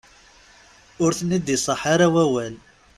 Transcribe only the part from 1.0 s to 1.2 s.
Ur